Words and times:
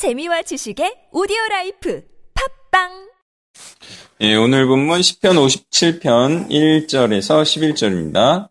재미와 0.00 0.40
지식의 0.40 1.12
오디오 1.12 1.36
라이프 1.50 2.02
팟빵 2.70 2.88
예, 4.22 4.34
오늘 4.34 4.66
본문 4.66 4.98
시편 4.98 5.36
57편 5.36 6.48
1절에서 6.48 7.42
11절입니다. 7.42 8.48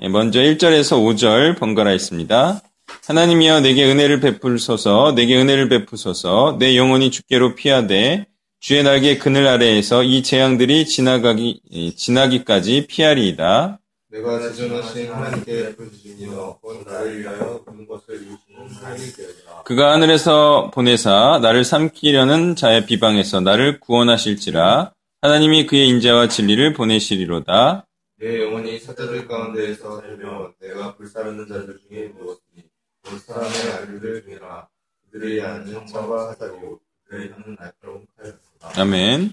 예, 0.00 0.08
먼저 0.08 0.40
1절에서 0.40 0.98
5절 0.98 1.56
번갈아 1.56 1.92
읽습니다. 1.92 2.62
하나님이여 3.06 3.60
내게 3.60 3.84
은혜를 3.84 4.18
베풀소서 4.18 5.12
내게 5.14 5.40
은혜를 5.40 5.68
베푸소서 5.68 6.56
내 6.58 6.76
영혼이 6.76 7.12
주께로 7.12 7.54
피하되 7.54 8.26
주의 8.58 8.82
날개 8.82 9.18
그늘 9.18 9.46
아래에서 9.46 10.02
이 10.02 10.24
재앙들이 10.24 10.86
지나가기 10.86 11.60
예, 11.70 11.94
지나기까지 11.94 12.88
피하리이다. 12.88 13.78
내가 14.08 14.50
지존하신 14.50 15.12
하나님께 15.12 15.76
부르짖으며 15.76 16.58
곧 16.60 16.84
나를 16.84 17.20
위하여 17.20 17.62
모든 17.64 17.86
것을 17.86 18.16
이루시는 18.16 18.68
하나님께로다. 18.68 19.51
그가 19.64 19.92
하늘에서 19.92 20.70
보내사 20.72 21.38
나를 21.40 21.64
삼키려는 21.64 22.56
자의 22.56 22.84
비방에서 22.86 23.40
나를 23.40 23.80
구원하실지라 23.80 24.92
하나님이 25.20 25.66
그의 25.66 25.88
인자와 25.88 26.28
진리를 26.28 26.72
보내시리로다. 26.72 27.86
내 28.18 28.42
영혼이 28.42 28.78
사자들 28.80 29.28
가운데에서 29.28 30.00
살며 30.00 30.52
내가 30.60 30.96
불사르는 30.96 31.46
자들 31.46 31.78
중에 31.88 32.12
누웠으니 32.18 32.64
곧 33.04 33.18
사람의 33.20 33.72
아들들 33.74 34.22
중이라 34.24 34.68
그들의 35.10 35.38
양은 35.38 35.72
형사와 35.72 36.30
하사리요 36.30 36.78
그들의 37.04 37.32
향은 37.32 37.56
날카로운 37.58 38.06
칼이로다. 38.16 38.80
아멘. 38.80 39.32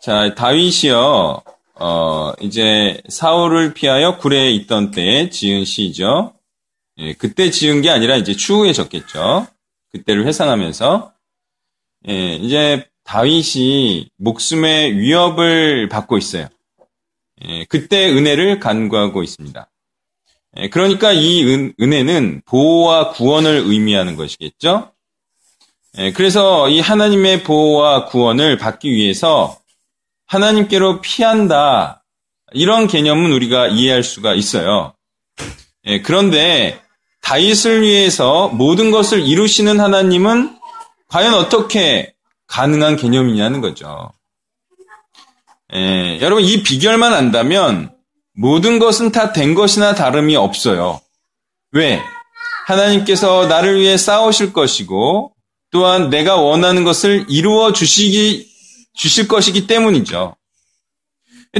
자, 0.00 0.34
다윗이요, 0.34 1.42
어, 1.74 2.32
이제 2.40 3.00
사울을 3.08 3.72
피하여 3.72 4.18
굴에 4.18 4.50
있던 4.50 4.90
때에 4.90 5.30
지은 5.30 5.64
시죠. 5.64 6.34
예, 6.98 7.14
그때 7.14 7.50
지은 7.50 7.82
게 7.82 7.90
아니라 7.90 8.16
이제 8.16 8.34
추후에 8.34 8.72
적겠죠. 8.72 9.46
그때를 9.92 10.26
회상하면서. 10.26 11.12
예, 12.08 12.34
이제 12.36 12.88
다윗이 13.04 14.10
목숨의 14.18 14.98
위협을 14.98 15.88
받고 15.88 16.18
있어요. 16.18 16.48
예, 17.46 17.64
그때 17.64 18.10
은혜를 18.10 18.60
간구하고 18.60 19.22
있습니다. 19.22 19.70
예, 20.58 20.68
그러니까 20.68 21.12
이 21.12 21.44
은, 21.44 21.72
은혜는 21.80 22.42
보호와 22.44 23.10
구원을 23.10 23.62
의미하는 23.66 24.16
것이겠죠. 24.16 24.92
예, 25.98 26.12
그래서 26.12 26.68
이 26.68 26.80
하나님의 26.80 27.42
보호와 27.42 28.06
구원을 28.06 28.58
받기 28.58 28.90
위해서 28.90 29.58
하나님께로 30.26 31.00
피한다. 31.00 32.04
이런 32.52 32.86
개념은 32.86 33.32
우리가 33.32 33.68
이해할 33.68 34.02
수가 34.02 34.34
있어요. 34.34 34.94
예, 35.86 36.00
그런데 36.02 36.81
다윗을 37.22 37.82
위해서 37.82 38.48
모든 38.48 38.90
것을 38.90 39.20
이루시는 39.26 39.80
하나님은 39.80 40.58
과연 41.08 41.34
어떻게 41.34 42.14
가능한 42.46 42.96
개념이냐는 42.96 43.60
거죠. 43.60 44.12
예, 45.74 46.18
여러분 46.20 46.44
이 46.44 46.62
비결만 46.62 47.14
안다면 47.14 47.94
모든 48.34 48.78
것은 48.78 49.12
다 49.12 49.32
된 49.32 49.54
것이나 49.54 49.94
다름이 49.94 50.36
없어요. 50.36 51.00
왜? 51.72 52.00
하나님께서 52.66 53.46
나를 53.46 53.80
위해 53.80 53.96
싸우실 53.96 54.52
것이고 54.52 55.32
또한 55.70 56.10
내가 56.10 56.36
원하는 56.36 56.84
것을 56.84 57.24
이루어 57.28 57.72
주시기 57.72 58.50
주실 58.94 59.26
것이기 59.26 59.66
때문이죠. 59.66 60.36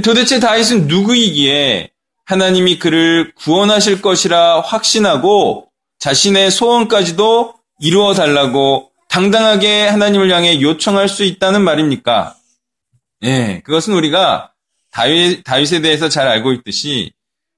도대체 0.04 0.38
다윗은 0.40 0.86
누구이기에 0.86 1.90
하나님이 2.24 2.78
그를 2.78 3.32
구원하실 3.34 4.02
것이라 4.02 4.60
확신하고 4.60 5.68
자신의 5.98 6.50
소원까지도 6.50 7.54
이루어 7.80 8.14
달라고 8.14 8.90
당당하게 9.08 9.86
하나님을 9.88 10.30
향해 10.30 10.60
요청할 10.60 11.08
수 11.08 11.24
있다는 11.24 11.62
말입니까? 11.62 12.36
예, 13.24 13.60
그것은 13.64 13.94
우리가 13.94 14.52
다윗, 14.90 15.42
다윗에 15.44 15.80
대해서 15.80 16.08
잘 16.08 16.28
알고 16.28 16.52
있듯이 16.52 17.12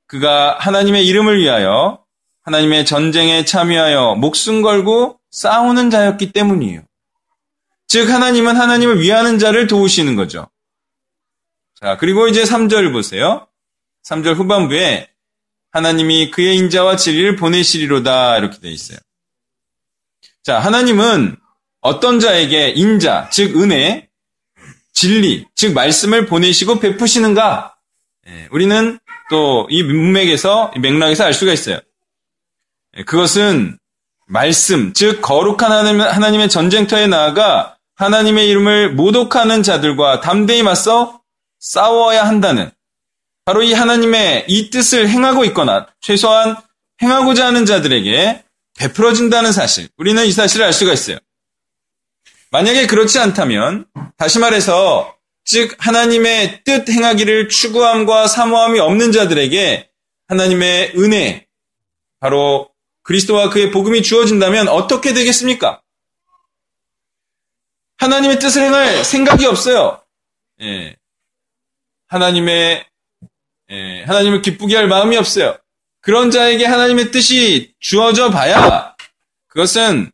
그가 0.06 0.58
하나님의 0.58 1.06
이름을 1.06 1.40
위하여 1.40 2.04
하나님의 2.42 2.84
전쟁에 2.84 3.44
참여하여 3.44 4.16
목숨 4.16 4.62
걸고 4.62 5.18
싸우는 5.30 5.90
자였기 5.90 6.32
때문이에요. 6.32 6.82
즉, 7.86 8.10
하나님은 8.10 8.56
하나님을 8.56 9.00
위하는 9.00 9.38
자를 9.38 9.66
도우시는 9.66 10.16
거죠. 10.16 10.48
자, 11.80 11.96
그리고 11.96 12.28
이제 12.28 12.44
3절 12.44 12.92
보세요. 12.92 13.46
3절 14.04 14.34
후반부에 14.34 15.08
하나님이 15.72 16.30
그의 16.30 16.56
인자와 16.56 16.96
진리를 16.96 17.36
보내시리로다 17.36 18.38
이렇게 18.38 18.58
되어 18.60 18.70
있어요. 18.70 18.98
자, 20.42 20.58
하나님은 20.60 21.36
어떤 21.80 22.20
자에게 22.20 22.70
인자, 22.70 23.28
즉 23.32 23.56
은혜, 23.60 24.08
진리, 24.92 25.46
즉 25.54 25.72
말씀을 25.74 26.26
보내시고 26.26 26.78
베푸시는가? 26.78 27.74
예, 28.28 28.48
우리는 28.50 28.98
또 29.30 29.66
이 29.70 29.82
문맥에서 29.82 30.72
이 30.76 30.78
맥락에서 30.78 31.24
알 31.24 31.34
수가 31.34 31.52
있어요. 31.52 31.80
예, 32.96 33.04
그것은 33.04 33.78
말씀, 34.26 34.92
즉 34.92 35.20
거룩한 35.20 35.72
하나님, 35.72 36.00
하나님의 36.00 36.48
전쟁터에 36.48 37.06
나아가 37.06 37.76
하나님의 37.96 38.48
이름을 38.48 38.94
모독하는 38.94 39.62
자들과 39.62 40.20
담대히 40.20 40.62
맞서 40.62 41.20
싸워야 41.58 42.26
한다는 42.26 42.70
바로 43.44 43.62
이 43.62 43.72
하나님의 43.72 44.46
이 44.48 44.70
뜻을 44.70 45.08
행하고 45.08 45.44
있거나 45.46 45.86
최소한 46.00 46.56
행하고자 47.02 47.46
하는 47.46 47.66
자들에게 47.66 48.42
베풀어진다는 48.78 49.52
사실. 49.52 49.88
우리는 49.96 50.24
이 50.24 50.32
사실을 50.32 50.64
알 50.64 50.72
수가 50.72 50.92
있어요. 50.92 51.18
만약에 52.50 52.86
그렇지 52.86 53.18
않다면 53.18 53.86
다시 54.16 54.38
말해서 54.38 55.16
즉 55.44 55.74
하나님의 55.78 56.62
뜻 56.64 56.88
행하기를 56.88 57.48
추구함과 57.48 58.28
사모함이 58.28 58.80
없는 58.80 59.12
자들에게 59.12 59.90
하나님의 60.28 60.94
은혜 60.96 61.46
바로 62.20 62.70
그리스도와 63.02 63.50
그의 63.50 63.70
복음이 63.70 64.02
주어진다면 64.02 64.68
어떻게 64.68 65.12
되겠습니까? 65.12 65.82
하나님의 67.98 68.38
뜻을 68.38 68.62
행할 68.62 69.04
생각이 69.04 69.44
없어요. 69.44 70.02
예. 70.62 70.96
하나님의 72.06 72.86
예, 73.70 74.04
하나님을 74.04 74.42
기쁘게 74.42 74.76
할 74.76 74.88
마음이 74.88 75.16
없어요. 75.16 75.56
그런 76.00 76.30
자에게 76.30 76.66
하나님의 76.66 77.10
뜻이 77.10 77.72
주어져 77.80 78.30
봐야 78.30 78.94
그것은 79.48 80.10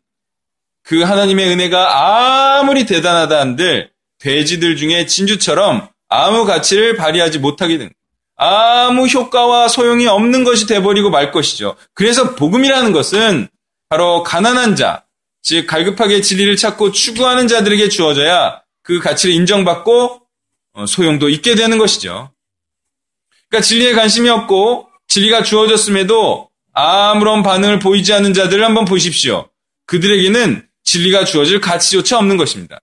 그 0.82 1.02
하나님의 1.02 1.48
은혜가 1.48 2.58
아무리 2.58 2.86
대단하다 2.86 3.40
한들 3.40 3.90
돼지들 4.18 4.76
중에 4.76 5.06
진주처럼 5.06 5.88
아무 6.08 6.44
가치를 6.44 6.96
발휘하지 6.96 7.38
못하게 7.38 7.78
된 7.78 7.90
아무 8.36 9.06
효과와 9.06 9.68
소용이 9.68 10.06
없는 10.06 10.44
것이 10.44 10.66
돼버리고 10.66 11.10
말 11.10 11.30
것이죠. 11.30 11.76
그래서 11.92 12.34
복음이라는 12.34 12.92
것은 12.92 13.48
바로 13.88 14.22
가난한 14.22 14.76
자, 14.76 15.04
즉 15.42 15.66
갈급하게 15.66 16.20
진리를 16.22 16.56
찾고 16.56 16.92
추구하는 16.92 17.48
자들에게 17.48 17.88
주어져야 17.88 18.62
그 18.82 19.00
가치를 19.00 19.34
인정받고 19.34 20.22
어, 20.72 20.86
소용도 20.86 21.28
있게 21.28 21.54
되는 21.54 21.78
것이죠. 21.78 22.30
그러니까 23.50 23.66
진리에 23.66 23.92
관심이 23.92 24.28
없고 24.28 24.88
진리가 25.08 25.42
주어졌음에도 25.42 26.48
아무런 26.72 27.42
반응을 27.42 27.80
보이지 27.80 28.12
않는 28.14 28.32
자들을 28.32 28.64
한번 28.64 28.84
보십시오. 28.84 29.50
그들에게는 29.86 30.66
진리가 30.84 31.24
주어질 31.24 31.60
가치조차 31.60 32.18
없는 32.18 32.36
것입니다. 32.36 32.80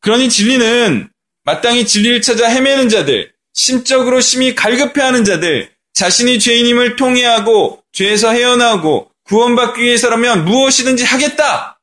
그러니 0.00 0.28
진리는 0.28 1.08
마땅히 1.44 1.86
진리를 1.86 2.20
찾아 2.20 2.48
헤매는 2.48 2.88
자들, 2.88 3.32
심적으로 3.54 4.20
심히 4.20 4.54
갈급해하는 4.54 5.24
자들, 5.24 5.70
자신이 5.94 6.38
죄인임을 6.38 6.96
통해하고 6.96 7.82
죄에서 7.92 8.32
헤어나오고 8.32 9.10
구원받기 9.24 9.82
위해서라면 9.82 10.44
무엇이든지 10.44 11.04
하겠다 11.04 11.80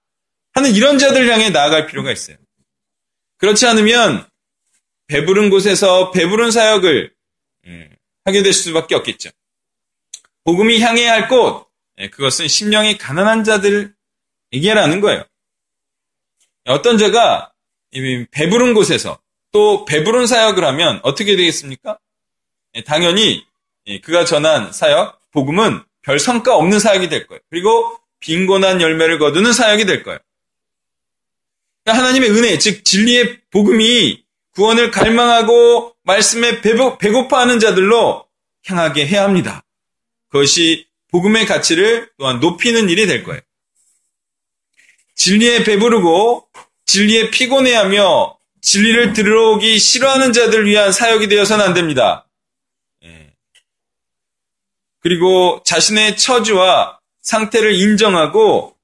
하는 0.54 0.76
이런 0.76 0.98
자들 0.98 1.32
향해 1.32 1.50
나아갈 1.50 1.88
필요가 1.88 2.12
있어요. 2.12 2.38
그렇지 3.38 3.66
않으면 3.66 4.26
배부른 5.08 5.50
곳에서 5.50 6.12
배부른 6.12 6.52
사역을 6.52 7.15
하게 8.24 8.44
될 8.44 8.54
수밖에 8.54 8.96
없겠죠. 8.96 9.30
복음이 10.44 10.80
향해야 10.80 11.12
할 11.12 11.28
곳, 11.28 11.68
그것은 12.12 12.48
심령이 12.48 12.98
가난한 12.98 13.44
자들에게라는 13.44 15.02
거예요. 15.02 15.24
어떤 16.66 16.98
자가 16.98 17.54
배부른 18.32 18.74
곳에서 18.74 19.20
또 19.52 19.86
배부른 19.86 20.28
사역을 20.28 20.64
하면 20.64 21.00
어떻게 21.04 21.36
되겠습니까? 21.36 22.00
당연히 22.86 23.46
그가 24.04 24.26
전한 24.26 24.72
사역, 24.74 25.32
복음은 25.32 25.82
별 26.02 26.20
성과 26.20 26.56
없는 26.56 26.80
사역이 26.80 27.10
될 27.10 27.26
거예요. 27.28 27.40
그리고 27.50 27.98
빈곤한 28.20 28.82
열매를 28.82 29.18
거두는 29.18 29.54
사역이 29.54 29.86
될 29.86 30.04
거예요. 30.04 30.20
그러니까 31.84 32.04
하나님의 32.04 32.32
은혜, 32.32 32.58
즉 32.58 32.84
진리의 32.84 33.42
복음이 33.52 34.24
구원을 34.52 34.92
갈망하고 34.92 35.95
말씀에 36.06 36.62
배고파하는 36.62 37.60
자들로 37.60 38.26
향하게 38.66 39.06
해야 39.08 39.24
합니다. 39.24 39.64
그것이 40.30 40.88
복음의 41.12 41.46
가치를 41.46 42.12
또한 42.18 42.40
높이는 42.40 42.90
일이 42.90 43.08
될 43.08 43.24
거예요. 43.24 43.42
진리에 45.16 45.64
배부르고 45.64 46.48
진리에 46.86 47.32
피곤해하며 47.32 48.38
진리를 48.62 49.14
들어오기 49.14 49.80
싫어하는 49.80 50.34
자들 50.34 50.66
위한 50.66 50.92
사역이 50.92 51.28
되어서는 51.28 51.64
안 51.64 51.74
됩니다. 51.74 52.28
예. 53.04 53.34
그리고 55.00 55.62
자신의 55.66 56.18
처지와 56.18 57.00
상태를 57.22 57.76
인정하고 57.76 58.76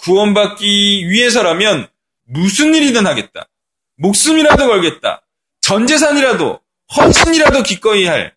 구원받기 0.00 1.08
위해서라면 1.08 1.88
무슨 2.24 2.74
일이든 2.74 3.06
하겠다. 3.06 3.48
목숨이라도 3.96 4.66
걸겠다. 4.66 5.22
전 5.60 5.86
재산이라도 5.86 6.60
헌신이라도 6.94 7.62
기꺼이 7.62 8.06
할 8.06 8.34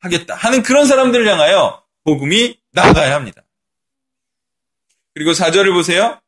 하겠다 0.00 0.34
하는 0.34 0.62
그런 0.62 0.86
사람들을 0.86 1.26
향하여 1.26 1.82
복음이 2.04 2.58
나아가야 2.70 3.14
합니다. 3.14 3.42
그리고 5.14 5.32
사절을 5.32 5.72
보세요. 5.72 6.20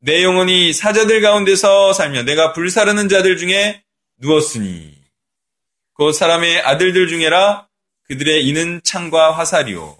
내 0.00 0.24
영혼이 0.24 0.72
사자들 0.72 1.20
가운데서 1.20 1.92
살며 1.92 2.24
내가 2.24 2.52
불사르는 2.52 3.08
자들 3.08 3.36
중에 3.36 3.84
누웠으니 4.16 5.00
그 5.94 6.12
사람의 6.12 6.62
아들들 6.62 7.06
중에라 7.06 7.68
그들의 8.04 8.44
이는 8.46 8.80
창과 8.82 9.32
화살이요 9.32 9.96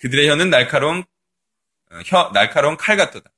그들의 0.00 0.28
혀는 0.28 0.50
날카로운 0.50 1.04
어, 1.90 2.00
혀 2.04 2.30
날카로운 2.32 2.76
칼 2.76 2.96
같도다. 2.96 3.30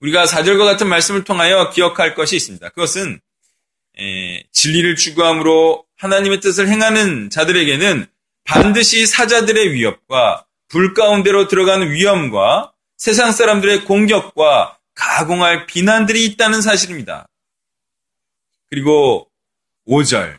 우리가 0.00 0.26
사절과 0.26 0.64
같은 0.64 0.86
말씀을 0.88 1.24
통하여 1.24 1.70
기억할 1.70 2.14
것이 2.14 2.36
있습니다. 2.36 2.68
그것은 2.70 3.14
에, 3.14 3.18
진리를 4.52 4.96
추구함으로 4.96 5.84
하나님의 5.96 6.40
뜻을 6.40 6.68
행하는 6.68 7.30
자들에게는 7.30 8.06
반드시 8.44 9.06
사자들의 9.06 9.72
위협과 9.72 10.46
불 10.68 10.94
가운데로 10.94 11.48
들어가는 11.48 11.90
위험과 11.92 12.72
세상 12.96 13.32
사람들의 13.32 13.84
공격과 13.84 14.78
가공할 14.94 15.66
비난들이 15.66 16.24
있다는 16.26 16.62
사실입니다. 16.62 17.28
그리고 18.70 19.30
5절. 19.86 20.38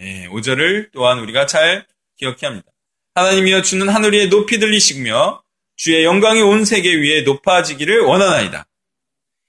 예, 0.00 0.28
5절을 0.28 0.90
또한 0.92 1.18
우리가 1.18 1.46
잘 1.46 1.86
기억해야 2.16 2.50
합니다. 2.50 2.70
하나님이여 3.14 3.62
주는 3.62 3.88
하늘 3.88 4.12
위에 4.12 4.26
높이 4.26 4.58
들리시며 4.58 5.42
주의 5.76 6.04
영광이 6.04 6.40
온 6.42 6.64
세계 6.64 6.94
위에 6.94 7.22
높아지기를 7.22 8.00
원하나이다. 8.00 8.66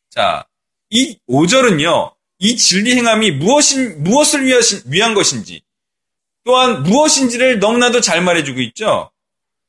자, 0.09 0.45
이 0.89 1.17
5절은요. 1.29 2.13
이 2.41 2.57
진리 2.57 2.95
행함이 2.95 3.31
무엇인, 3.31 4.03
무엇을 4.03 4.45
위한 4.87 5.13
것인지 5.13 5.61
또한 6.43 6.81
무엇인지를 6.81 7.59
너무나도 7.59 8.01
잘 8.01 8.21
말해주고 8.23 8.59
있죠. 8.61 9.11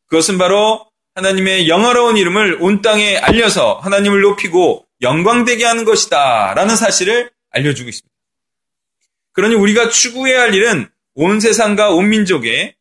그것은 0.07 0.39
바로 0.39 0.87
하나님의 1.15 1.69
영화로운 1.69 2.17
이름을 2.17 2.59
온 2.63 2.81
땅에 2.81 3.19
알려서 3.19 3.79
하나님을 3.83 4.23
높이고 4.23 4.87
영광되게 5.03 5.65
하는 5.67 5.85
것이다. 5.85 6.55
라는 6.55 6.75
사실을 6.75 7.31
알려주고 7.51 7.91
있습니다. 7.91 8.13
그러니 9.33 9.55
우리가 9.55 9.91
추구해야 9.91 10.41
할 10.41 10.55
일은 10.55 10.89
온 11.15 11.41
세상과 11.41 11.91
온 11.91 12.09
민족에 12.09 12.75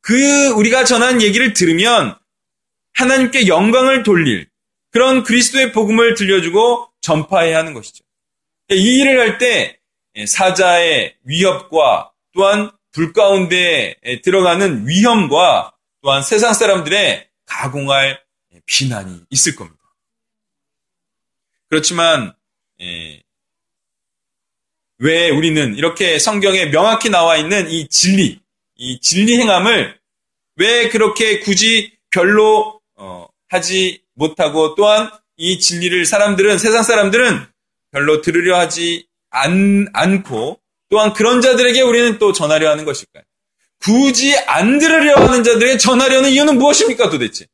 그 0.00 0.48
우리가 0.52 0.84
전한 0.84 1.20
얘기를 1.20 1.52
들으면 1.52 2.16
하나님께 2.94 3.46
영광을 3.46 4.02
돌릴 4.04 4.48
그런 4.90 5.22
그리스도의 5.22 5.72
복음을 5.72 6.14
들려주고 6.14 6.88
전파해야 7.02 7.58
하는 7.58 7.74
것이죠. 7.74 8.05
이 8.70 9.00
일을 9.00 9.20
할 9.20 9.38
때 9.38 9.78
사자의 10.26 11.14
위협과 11.24 12.10
또한 12.32 12.70
불 12.92 13.12
가운데 13.12 13.94
들어가는 14.24 14.88
위험과 14.88 15.74
또한 16.02 16.22
세상 16.22 16.54
사람들의 16.54 17.28
가공할 17.44 18.22
비난이 18.64 19.24
있을 19.30 19.54
겁니다. 19.54 19.78
그렇지만 21.68 22.34
왜 24.98 25.30
우리는 25.30 25.74
이렇게 25.76 26.18
성경에 26.18 26.70
명확히 26.70 27.10
나와 27.10 27.36
있는 27.36 27.70
이 27.70 27.88
진리, 27.88 28.40
이 28.76 29.00
진리 29.00 29.38
행함을 29.38 29.98
왜 30.56 30.88
그렇게 30.88 31.40
굳이 31.40 31.92
별로 32.10 32.80
어, 32.94 33.28
하지 33.48 34.02
못하고 34.14 34.74
또한 34.74 35.10
이 35.36 35.58
진리를 35.58 36.06
사람들은 36.06 36.56
세상 36.56 36.82
사람들은 36.82 37.46
별로 37.96 38.20
들으려 38.20 38.58
하지 38.58 39.06
않, 39.30 39.86
않고 39.94 40.60
또한 40.90 41.14
그런 41.14 41.40
자들에게 41.40 41.80
우리는 41.80 42.18
또 42.18 42.34
전하려 42.34 42.68
하는 42.68 42.84
것일까요? 42.84 43.24
굳이 43.80 44.36
안 44.46 44.78
들으려 44.78 45.16
하는 45.16 45.42
자들에게 45.42 45.78
전하려는 45.78 46.28
이유는 46.28 46.58
무엇입니까 46.58 47.08
도대체? 47.08 47.46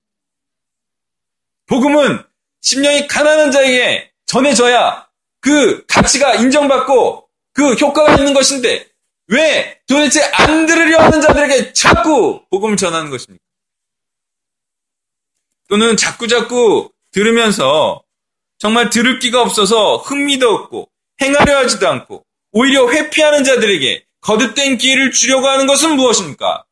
복음은 1.67 2.25
심령이 2.61 3.07
가난한 3.07 3.53
자에게 3.53 4.11
전해져야 4.27 5.07
그 5.39 5.87
가치가 5.87 6.35
인정받고 6.35 7.29
그 7.53 7.75
효과가 7.75 8.17
있는 8.17 8.35
것인데 8.35 8.89
왜 9.29 9.81
도대체 9.87 10.29
안 10.33 10.67
들으려 10.67 10.99
하는 10.99 11.21
자들에게 11.21 11.73
자꾸 11.73 12.43
복음을 12.51 12.77
전하는 12.77 13.11
것입니까? 13.11 13.45
또는 15.69 15.97
자꾸 15.97 16.27
자꾸 16.27 16.91
들으면서 17.13 18.03
정말 18.63 18.91
들을 18.91 19.19
기가 19.19 19.43
없어서 19.43 19.97
흥미도 19.97 20.49
없고 20.49 20.89
행하려 21.21 21.57
하지도 21.59 21.89
않고 21.89 22.25
오히려 22.53 22.89
회피하는 22.93 23.43
자들에게 23.43 24.07
거듭된 24.21 24.79
기회를 24.79 25.11
주려고 25.11 25.49
하는 25.49 25.67
것은 25.67 25.97
무엇입니까? 25.97 26.65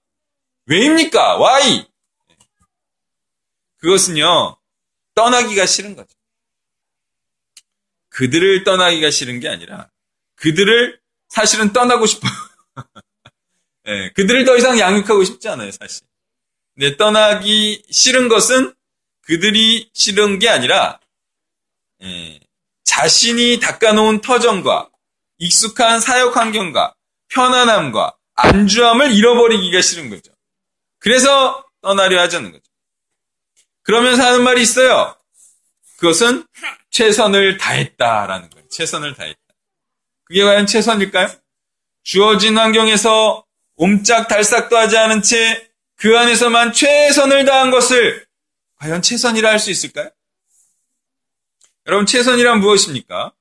왜입니까? 0.67 1.39
Why? 1.41 1.89
그것은요, 3.79 4.57
떠나기가 5.17 5.67
싫은 5.67 5.97
거죠. 5.97 6.15
그들을 8.11 8.63
떠나기가 8.63 9.11
싫은 9.11 9.41
게 9.41 9.49
아니라, 9.49 9.91
그들을 10.37 11.01
사실은 11.29 11.73
떠나고 11.73 12.07
싶어요. 12.07 12.31
네, 13.87 14.13
그들을 14.13 14.45
더 14.45 14.57
이상 14.57 14.79
양육하고 14.79 15.25
싶지 15.25 15.49
않아요, 15.49 15.73
사실. 15.73 16.07
근데 16.75 16.97
떠나기 16.97 17.83
싫은 17.91 18.29
것은 18.29 18.77
그들이 19.23 19.91
싫은 19.93 20.39
게 20.39 20.49
아니라, 20.49 21.01
예, 21.01 21.10
자신이 22.85 23.61
닦아놓은 23.61 24.21
터전과 24.21 24.91
익숙한 25.39 26.01
사역 26.01 26.37
환경과 26.37 26.95
편안함과 27.29 28.17
안주함을 28.35 29.13
잃어버리기가 29.13 29.81
싫은 29.81 30.11
거죠. 30.11 30.33
그래서 30.99 31.65
떠나려 31.83 32.21
하자는 32.23 32.53
거죠. 32.53 32.65
그러면서 33.83 34.25
하는 34.25 34.43
말이 34.43 34.63
있어요. 34.63 35.17
그것은 35.97 36.45
최선을 36.91 37.59
다했다라는 37.59 38.51
거예요. 38.51 38.69
최선을 38.69 39.15
다했다. 39.15 39.41
그게 40.25 40.45
과연 40.45 40.67
최선일까요? 40.67 41.29
주어진 42.03 42.59
환경에서 42.59 43.45
옴짝달싹도 43.77 44.77
하지 44.77 44.97
않은 44.97 45.23
채 45.23 45.71
그 46.01 46.17
안에서만 46.19 46.73
최선을 46.73 47.45
다한 47.45 47.71
것을 47.71 48.27
과연 48.77 49.03
최선이라 49.03 49.51
할 49.51 49.59
수 49.59 49.71
있을까요? 49.71 50.09
여러분, 51.87 52.07
최선이란 52.07 52.61
무엇입니까? 52.61 53.33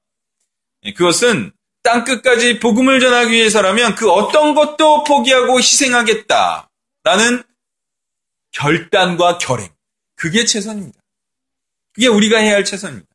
예, 0.83 0.93
그것은 0.93 1.51
땅 1.83 2.03
끝까지 2.03 2.59
복음을 2.59 2.99
전하기 2.99 3.31
위해서라면 3.31 3.95
그 3.95 4.09
어떤 4.09 4.53
것도 4.55 5.03
포기하고 5.03 5.59
희생하겠다라는 5.59 7.43
결단과 8.51 9.37
결행. 9.37 9.69
그게 10.15 10.45
최선입니다. 10.45 10.99
그게 11.93 12.07
우리가 12.07 12.39
해야 12.39 12.55
할 12.55 12.65
최선입니다. 12.65 13.07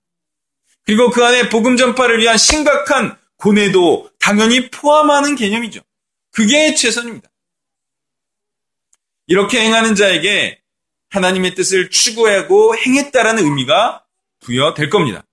그리고 0.85 1.11
그 1.11 1.25
안에 1.25 1.49
복음 1.49 1.77
전파를 1.77 2.21
위한 2.21 2.37
심각한 2.37 3.17
고뇌도 3.37 4.11
당연히 4.19 4.71
포함하는 4.71 5.37
개념이죠. 5.37 5.81
그게 6.31 6.75
최선입니다. 6.75 7.29
이렇게 9.27 9.61
행하는 9.61 9.95
자에게 9.95 10.61
하나님의 11.11 11.55
뜻을 11.55 11.91
추구하고 11.91 12.77
행했다라는 12.77 13.45
의미가 13.45 14.04
부여될 14.45 14.91
겁니다. 14.91 15.25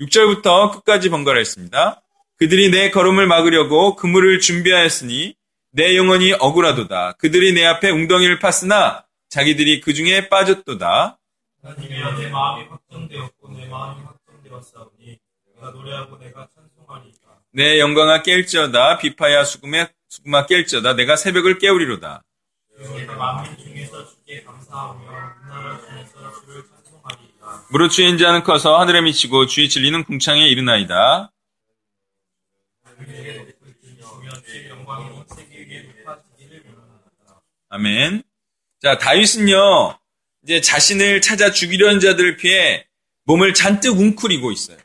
6절부터 0.00 0.72
끝까지 0.72 1.10
번갈아 1.10 1.40
있습니다. 1.40 2.02
그들이 2.36 2.70
내 2.70 2.90
걸음을 2.90 3.26
막으려고 3.26 3.94
그물을 3.96 4.40
준비하였으니 4.40 5.34
내 5.70 5.96
영혼이 5.96 6.32
억울하도다. 6.34 7.12
그들이 7.12 7.52
내 7.52 7.64
앞에 7.64 7.90
웅덩이를 7.90 8.38
팠으나 8.38 9.04
자기들이 9.28 9.80
그 9.80 9.94
중에 9.94 10.28
빠졌도다. 10.28 11.18
하나님이여 11.62 12.18
내 12.18 12.28
마음이 12.28 12.66
확정되었고 12.68 13.52
내 13.52 13.66
마음이 13.66 14.02
확정되었사오니 14.04 15.18
내가 15.54 15.70
노래하고 15.70 16.18
내가 16.18 16.48
찬송하리이다. 16.54 17.20
내 17.52 17.78
영광아 17.78 18.22
깰지어다. 18.22 18.98
비파야 18.98 19.44
수금에 19.44 19.88
수금아 20.08 20.46
깰지어다. 20.46 20.96
내가 20.96 21.16
새벽을 21.16 21.58
깨우리로다. 21.58 22.22
내가 22.96 23.14
만민 23.14 23.56
중에서 23.56 24.06
주께 24.06 24.42
감사하며 24.42 25.04
나라 25.48 25.80
중에서 25.80 26.40
주를. 26.40 26.73
무릇 27.70 27.90
주의 27.90 28.08
인자는 28.10 28.42
커서 28.42 28.78
하늘에 28.78 29.00
미치고 29.02 29.46
주의 29.46 29.68
진리는 29.68 30.04
궁창에 30.04 30.46
이르나이다. 30.46 31.32
아멘. 37.68 38.22
자, 38.80 38.98
다윗은요, 38.98 39.98
이제 40.44 40.60
자신을 40.60 41.20
찾아 41.20 41.50
죽이려는 41.50 42.00
자들을 42.00 42.36
피해 42.36 42.86
몸을 43.24 43.54
잔뜩 43.54 43.98
웅크리고 43.98 44.52
있어요. 44.52 44.76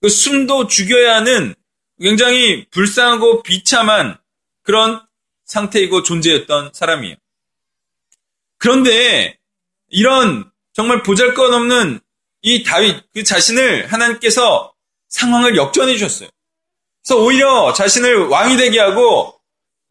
그 0.00 0.08
숨도 0.08 0.66
죽여야 0.66 1.16
하는 1.16 1.54
굉장히 2.00 2.66
불쌍하고 2.70 3.42
비참한 3.42 4.18
그런 4.62 5.00
상태이고 5.44 6.02
존재였던 6.02 6.72
사람이에요. 6.72 7.16
그런데 8.58 9.38
이런 9.88 10.50
정말 10.74 11.02
보잘것없는 11.02 12.00
이 12.42 12.62
다윗 12.62 13.02
그 13.14 13.22
자신을 13.22 13.90
하나님께서 13.90 14.74
상황을 15.08 15.56
역전해 15.56 15.94
주셨어요. 15.94 16.28
그래서 17.02 17.22
오히려 17.22 17.72
자신을 17.72 18.26
왕이 18.26 18.56
되게 18.56 18.78
하고 18.80 19.40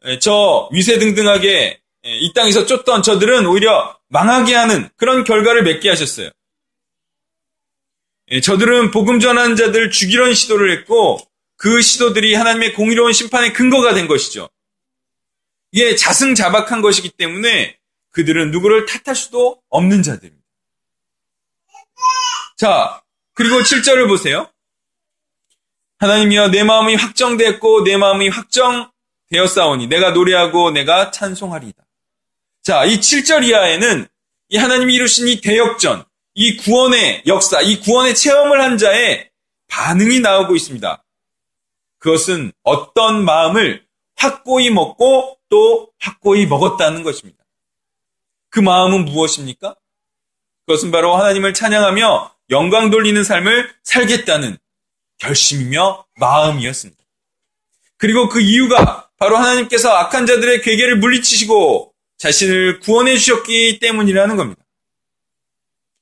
예, 0.04 0.18
저 0.18 0.68
위세등등하게 0.72 1.80
예, 2.06 2.18
이 2.18 2.32
땅에서 2.34 2.66
쫓던 2.66 3.02
저들은 3.02 3.46
오히려 3.46 3.98
망하게 4.08 4.54
하는 4.54 4.88
그런 4.96 5.24
결과를 5.24 5.62
맺게 5.62 5.88
하셨어요. 5.88 6.30
예, 8.30 8.40
저들은 8.40 8.90
복음 8.90 9.20
전하는 9.20 9.56
자들을 9.56 9.90
죽이려는 9.90 10.34
시도를 10.34 10.70
했고 10.78 11.18
그 11.56 11.80
시도들이 11.80 12.34
하나님의 12.34 12.74
공의로운 12.74 13.12
심판의 13.12 13.54
근거가 13.54 13.94
된 13.94 14.06
것이죠. 14.06 14.50
이게 15.72 15.96
자승자박한 15.96 16.82
것이기 16.82 17.10
때문에 17.10 17.78
그들은 18.10 18.50
누구를 18.50 18.86
탓할 18.86 19.16
수도 19.16 19.62
없는 19.70 20.02
자들입니다. 20.02 20.43
자, 22.56 23.02
그리고 23.34 23.58
7절을 23.58 24.08
보세요. 24.08 24.48
하나님이여 25.98 26.48
내 26.48 26.62
마음이 26.64 26.94
확정됐고 26.94 27.84
내 27.84 27.96
마음이 27.96 28.28
확정되었사오니 28.28 29.86
내가 29.88 30.10
노래하고 30.10 30.70
내가 30.70 31.10
찬송하리이다. 31.10 31.82
자, 32.62 32.84
이 32.84 32.98
7절 32.98 33.44
이하에는 33.44 34.06
이 34.50 34.56
하나님이 34.56 34.94
이루신 34.94 35.28
이 35.28 35.40
대역전, 35.40 36.04
이 36.34 36.56
구원의 36.56 37.24
역사, 37.26 37.60
이 37.60 37.80
구원의 37.80 38.14
체험을 38.14 38.60
한 38.60 38.78
자의 38.78 39.30
반응이 39.68 40.20
나오고 40.20 40.54
있습니다. 40.54 41.02
그것은 41.98 42.52
어떤 42.62 43.24
마음을 43.24 43.84
확고히 44.16 44.70
먹고 44.70 45.38
또 45.48 45.90
확고히 45.98 46.46
먹었다는 46.46 47.02
것입니다. 47.02 47.42
그 48.50 48.60
마음은 48.60 49.06
무엇입니까? 49.06 49.74
그것은 50.66 50.90
바로 50.90 51.16
하나님을 51.16 51.54
찬양하며 51.54 52.33
영광 52.54 52.90
돌리는 52.90 53.24
삶을 53.24 53.68
살겠다는 53.82 54.56
결심이며 55.18 56.06
마음이었습니다. 56.20 57.02
그리고 57.96 58.28
그 58.28 58.40
이유가 58.40 59.10
바로 59.18 59.36
하나님께서 59.36 59.90
악한 59.90 60.26
자들의 60.26 60.62
괴계를 60.62 60.98
물리치시고 60.98 61.92
자신을 62.16 62.78
구원해 62.78 63.16
주셨기 63.16 63.80
때문이라는 63.80 64.36
겁니다. 64.36 64.62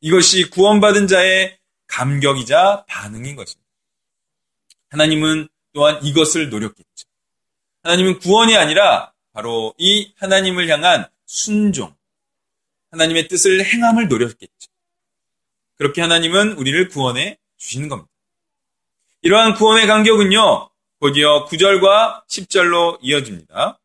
이것이 0.02 0.50
구원받은 0.50 1.06
자의 1.06 1.56
감격이자 1.86 2.84
반응인 2.86 3.34
것입니다. 3.34 3.70
하나님은 4.90 5.48
또한 5.72 6.04
이것을 6.04 6.50
노렸겠죠. 6.50 7.06
하나님은 7.82 8.18
구원이 8.18 8.56
아니라 8.56 9.14
바로 9.32 9.74
이 9.78 10.12
하나님을 10.16 10.68
향한 10.68 11.08
순종, 11.24 11.94
하나님의 12.90 13.28
뜻을 13.28 13.64
행함을 13.64 14.08
노렸겠죠. 14.08 14.71
그렇게 15.82 16.00
하나님은 16.00 16.52
우리를 16.52 16.90
구원해 16.90 17.38
주시는 17.58 17.88
겁니다. 17.88 18.08
이러한 19.22 19.54
구원의 19.54 19.88
간격은요, 19.88 20.70
곧이어 21.00 21.46
9절과 21.46 22.24
10절로 22.28 22.98
이어집니다. 23.02 23.80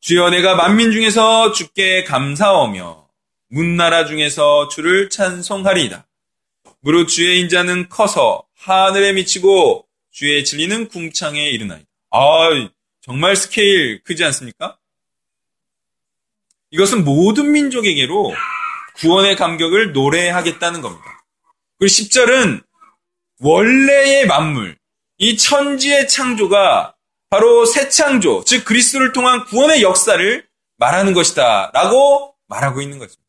주여 0.00 0.30
내가 0.30 0.54
만민 0.54 0.90
중에서 0.90 1.52
주께 1.52 2.02
감사하며 2.04 3.06
문나라 3.48 4.06
중에서 4.06 4.68
주를 4.68 5.10
찬송하리이다. 5.10 6.06
무릇 6.80 7.08
주의 7.08 7.38
인자는 7.40 7.90
커서 7.90 8.44
하늘에 8.56 9.12
미치고 9.12 9.86
주의 10.10 10.46
진리는 10.46 10.88
궁창에 10.88 11.50
이르나이다. 11.50 11.86
아, 12.10 12.48
정말 13.02 13.36
스케일 13.36 14.02
크지 14.02 14.24
않습니까? 14.24 14.78
이것은 16.70 17.04
모든 17.04 17.52
민족에게로 17.52 18.32
구원의 18.96 19.36
감격을 19.36 19.92
노래하겠다는 19.92 20.80
겁니다. 20.80 21.24
그리고 21.78 21.92
10절은 21.92 22.62
원래의 23.40 24.26
만물, 24.26 24.76
이 25.18 25.36
천지의 25.36 26.08
창조가 26.08 26.94
바로 27.30 27.64
새 27.64 27.88
창조, 27.88 28.44
즉 28.44 28.64
그리스도를 28.64 29.12
통한 29.12 29.44
구원의 29.44 29.82
역사를 29.82 30.46
말하는 30.76 31.12
것이다 31.12 31.70
라고 31.72 32.34
말하고 32.46 32.82
있는 32.82 32.98
것입니다. 32.98 33.22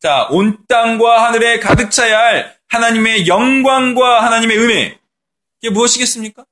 자, 0.00 0.28
온 0.30 0.58
땅과 0.66 1.26
하늘에 1.26 1.60
가득 1.60 1.90
차야 1.90 2.18
할 2.18 2.58
하나님의 2.68 3.26
영광과 3.26 4.24
하나님의 4.24 4.58
은혜. 4.58 4.98
이게 5.60 5.70
무엇이겠습니까? 5.70 6.44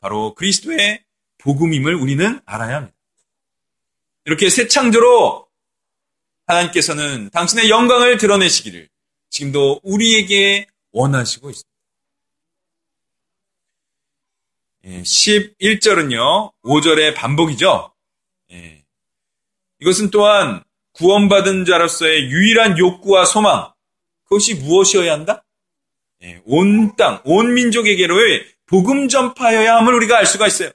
바로 0.00 0.34
그리스도의 0.34 1.02
복음임을 1.38 1.94
우리는 1.94 2.40
알아야 2.46 2.76
합니다. 2.76 2.96
이렇게 4.24 4.48
새 4.48 4.68
창조로 4.68 5.41
하나님께서는 6.46 7.30
당신의 7.30 7.70
영광을 7.70 8.16
드러내시기를 8.18 8.88
지금도 9.30 9.80
우리에게 9.82 10.66
원하시고 10.92 11.50
있습니다. 11.50 11.72
11절은요, 14.84 16.52
5절의 16.62 17.14
반복이죠. 17.14 17.92
예. 18.52 18.84
이것은 19.80 20.10
또한 20.10 20.62
구원받은 20.92 21.64
자로서의 21.64 22.30
유일한 22.30 22.78
욕구와 22.78 23.24
소망, 23.24 23.72
그것이 24.24 24.54
무엇이어야 24.54 25.12
한다? 25.12 25.44
예, 26.22 26.40
온 26.44 26.94
땅, 26.96 27.20
온 27.24 27.54
민족에게로의 27.54 28.46
복음 28.66 29.08
전파여야 29.08 29.76
함을 29.76 29.94
우리가 29.94 30.18
알 30.18 30.26
수가 30.26 30.46
있어요. 30.46 30.70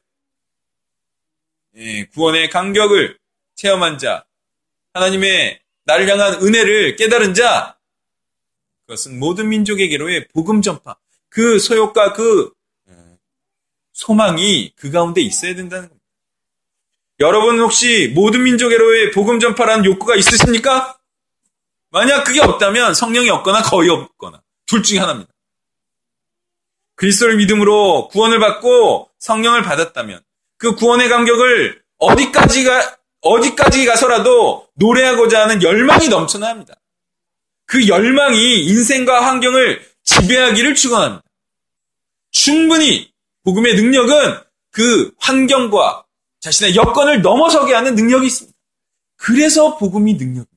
예, 1.75 2.05
구원의 2.05 2.49
간격을 2.49 3.17
체험한 3.55 3.97
자, 3.97 4.25
하나님의 4.97 5.59
나를 5.85 6.09
향한 6.09 6.33
은혜를 6.41 6.95
깨달은 6.95 7.33
자, 7.33 7.77
그것은 8.85 9.19
모든 9.19 9.49
민족에게로의 9.49 10.27
복음 10.33 10.61
전파, 10.61 10.95
그 11.29 11.59
소욕과 11.59 12.13
그 12.13 12.51
소망이 13.93 14.73
그 14.75 14.91
가운데 14.91 15.21
있어야 15.21 15.55
된다는 15.55 15.89
겁니다. 15.89 16.05
여러분 17.19 17.59
혹시 17.59 18.11
모든 18.13 18.43
민족에로의 18.43 19.11
복음 19.11 19.39
전파라는 19.39 19.85
욕구가 19.85 20.15
있으십니까? 20.15 20.99
만약 21.89 22.23
그게 22.23 22.39
없다면 22.41 22.93
성령이 22.93 23.29
없거나 23.31 23.63
거의 23.63 23.89
없거나 23.89 24.43
둘 24.67 24.83
중에 24.83 24.99
하나입니다. 24.99 25.31
그리스도를 26.95 27.37
믿음으로 27.37 28.09
구원을 28.09 28.39
받고 28.39 29.09
성령을 29.17 29.63
받았다면 29.63 30.21
그 30.57 30.75
구원의 30.75 31.09
간격을 31.09 31.81
어디까지가 31.97 32.97
어디까지 33.21 33.85
가서라도 33.85 34.67
노래하고자 34.75 35.43
하는 35.43 35.63
열망이 35.63 36.07
넘쳐나야 36.09 36.51
합니다. 36.51 36.75
그 37.65 37.87
열망이 37.87 38.65
인생과 38.65 39.25
환경을 39.25 39.85
지배하기를 40.03 40.75
축원합니다. 40.75 41.23
충분히 42.31 43.11
복음의 43.43 43.75
능력은 43.75 44.39
그 44.71 45.11
환경과 45.17 46.05
자신의 46.39 46.75
여건을 46.75 47.21
넘어서게 47.21 47.73
하는 47.73 47.95
능력이 47.95 48.27
있습니다. 48.27 48.57
그래서 49.15 49.77
복음이 49.77 50.13
능력입니다. 50.13 50.51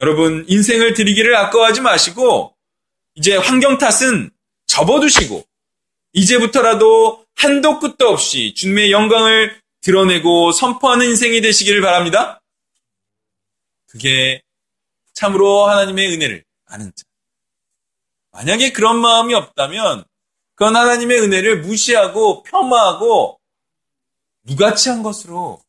여러분, 0.00 0.44
인생을 0.48 0.94
드리기를 0.94 1.34
아까워하지 1.34 1.80
마시고, 1.80 2.54
이제 3.14 3.36
환경 3.36 3.78
탓은 3.78 4.30
접어두시고, 4.66 5.44
이제부터라도 6.12 7.24
한도 7.34 7.80
끝도 7.80 8.08
없이 8.08 8.54
주님의 8.54 8.92
영광을 8.92 9.60
드러내고 9.84 10.52
선포하는 10.52 11.06
인생이 11.10 11.42
되시기를 11.42 11.82
바랍니다. 11.82 12.40
그게 13.86 14.42
참으로 15.12 15.66
하나님의 15.66 16.14
은혜를 16.14 16.42
아는 16.64 16.90
자. 16.96 17.04
만약에 18.32 18.72
그런 18.72 18.98
마음이 18.98 19.34
없다면 19.34 20.04
그건 20.54 20.74
하나님의 20.74 21.20
은혜를 21.20 21.60
무시하고 21.60 22.42
폄하하고 22.44 23.38
무가치한 24.40 25.02
것으로 25.02 25.62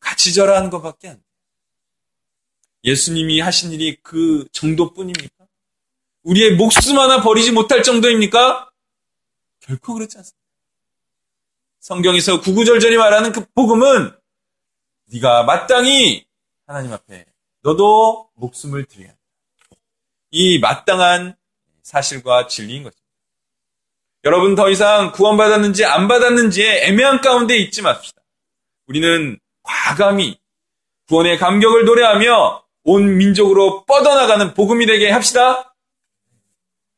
가치절하는 0.00 0.70
것밖에 0.70 1.08
안 1.08 1.14
돼요. 1.14 1.24
예수님이 2.84 3.38
하신 3.38 3.70
일이 3.70 3.96
그 4.02 4.46
정도뿐입니까? 4.50 5.46
우리의 6.24 6.56
목숨 6.56 6.98
하나 6.98 7.22
버리지 7.22 7.52
못할 7.52 7.84
정도입니까? 7.84 8.68
결코 9.60 9.94
그렇지 9.94 10.18
않습니다. 10.18 10.41
성경에서 11.82 12.40
구구절절히 12.40 12.96
말하는 12.96 13.32
그 13.32 13.44
복음은 13.54 14.12
네가 15.12 15.42
마땅히 15.42 16.24
하나님 16.64 16.92
앞에 16.92 17.26
너도 17.62 18.30
목숨을 18.34 18.84
드려야 18.84 19.08
한다. 19.08 19.20
이 20.30 20.60
마땅한 20.60 21.34
사실과 21.82 22.46
진리인 22.46 22.84
것입니다. 22.84 23.02
여러분 24.24 24.54
더 24.54 24.70
이상 24.70 25.10
구원받았는지 25.10 25.84
안 25.84 26.06
받았는지에 26.06 26.86
애매한 26.86 27.20
가운데 27.20 27.58
있지 27.58 27.82
맙시다. 27.82 28.22
우리는 28.86 29.38
과감히 29.64 30.38
구원의 31.08 31.38
감격을 31.38 31.84
노래하며 31.84 32.62
온 32.84 33.16
민족으로 33.16 33.84
뻗어나가는 33.86 34.54
복음이 34.54 34.86
되게 34.86 35.10
합시다. 35.10 35.71